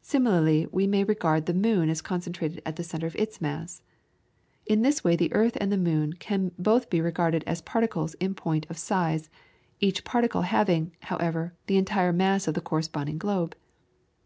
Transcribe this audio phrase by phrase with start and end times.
[0.00, 3.82] Similarly we may regard the moon as concentrated at the centre of its mass.
[4.64, 8.34] In this way the earth and the moon can both be regarded as particles in
[8.34, 9.28] point of size,
[9.78, 13.54] each particle having, however, the entire mass of the corresponding globe.